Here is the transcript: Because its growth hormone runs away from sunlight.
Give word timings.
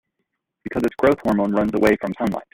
Because 0.63 0.81
its 0.81 0.95
growth 0.95 1.19
hormone 1.23 1.51
runs 1.53 1.75
away 1.75 1.95
from 2.01 2.13
sunlight. 2.17 2.45